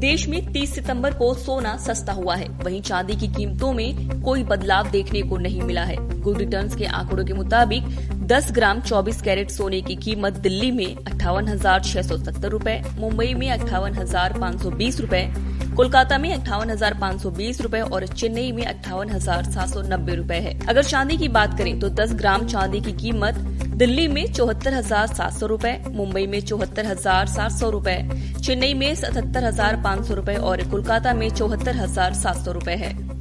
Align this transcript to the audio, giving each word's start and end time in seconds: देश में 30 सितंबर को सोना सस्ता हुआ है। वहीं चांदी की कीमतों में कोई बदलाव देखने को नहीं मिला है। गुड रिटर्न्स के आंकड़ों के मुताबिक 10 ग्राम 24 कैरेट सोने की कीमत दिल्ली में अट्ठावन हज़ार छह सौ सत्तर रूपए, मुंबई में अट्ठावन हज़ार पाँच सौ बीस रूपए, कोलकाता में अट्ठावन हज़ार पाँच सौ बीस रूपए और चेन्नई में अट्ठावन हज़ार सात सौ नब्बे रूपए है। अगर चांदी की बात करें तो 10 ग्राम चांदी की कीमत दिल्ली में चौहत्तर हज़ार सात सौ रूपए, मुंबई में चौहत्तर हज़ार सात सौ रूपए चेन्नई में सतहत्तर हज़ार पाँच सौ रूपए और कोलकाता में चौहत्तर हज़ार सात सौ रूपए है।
देश 0.00 0.26
में 0.28 0.40
30 0.52 0.70
सितंबर 0.74 1.14
को 1.14 1.32
सोना 1.34 1.76
सस्ता 1.76 2.12
हुआ 2.12 2.34
है। 2.34 2.48
वहीं 2.58 2.80
चांदी 2.82 3.14
की 3.16 3.26
कीमतों 3.28 3.72
में 3.72 4.22
कोई 4.22 4.44
बदलाव 4.44 4.90
देखने 4.90 5.22
को 5.22 5.36
नहीं 5.38 5.60
मिला 5.62 5.82
है। 5.84 5.96
गुड 6.20 6.38
रिटर्न्स 6.38 6.76
के 6.76 6.86
आंकड़ों 6.86 7.24
के 7.24 7.32
मुताबिक 7.32 7.84
10 8.28 8.50
ग्राम 8.52 8.80
24 8.82 9.20
कैरेट 9.22 9.50
सोने 9.50 9.80
की 9.82 9.96
कीमत 9.98 10.38
दिल्ली 10.38 10.70
में 10.70 10.96
अट्ठावन 10.96 11.48
हज़ार 11.48 11.82
छह 11.82 12.02
सौ 12.02 12.16
सत्तर 12.16 12.48
रूपए, 12.48 12.80
मुंबई 12.98 13.32
में 13.34 13.50
अट्ठावन 13.50 13.94
हज़ार 13.94 14.38
पाँच 14.40 14.62
सौ 14.62 14.70
बीस 14.72 15.00
रूपए, 15.00 15.26
कोलकाता 15.76 16.18
में 16.18 16.32
अट्ठावन 16.32 16.70
हज़ार 16.70 16.94
पाँच 17.00 17.20
सौ 17.22 17.30
बीस 17.32 17.60
रूपए 17.60 17.80
और 17.80 18.06
चेन्नई 18.08 18.52
में 18.52 18.64
अट्ठावन 18.64 19.10
हज़ार 19.10 19.50
सात 19.52 19.68
सौ 19.68 19.82
नब्बे 19.84 20.14
रूपए 20.14 20.34
है। 20.36 20.58
अगर 20.68 20.82
चांदी 20.84 21.16
की 21.16 21.28
बात 21.30 21.58
करें 21.58 21.78
तो 21.80 21.88
10 21.96 22.14
ग्राम 22.14 22.46
चांदी 22.46 22.80
की 22.80 22.92
कीमत 22.94 23.38
दिल्ली 23.80 24.06
में 24.08 24.32
चौहत्तर 24.32 24.74
हज़ार 24.74 25.06
सात 25.08 25.32
सौ 25.32 25.46
रूपए, 25.46 25.72
मुंबई 25.90 26.26
में 26.26 26.40
चौहत्तर 26.40 26.86
हज़ार 26.86 27.26
सात 27.28 27.52
सौ 27.52 27.70
रूपए 27.70 27.96
चेन्नई 28.40 28.74
में 28.74 28.94
सतहत्तर 28.94 29.44
हज़ार 29.44 29.76
पाँच 29.82 30.06
सौ 30.06 30.14
रूपए 30.14 30.34
और 30.42 30.62
कोलकाता 30.70 31.14
में 31.14 31.28
चौहत्तर 31.30 31.76
हज़ार 31.76 32.14
सात 32.14 32.36
सौ 32.36 32.52
रूपए 32.52 32.74
है। 32.74 33.19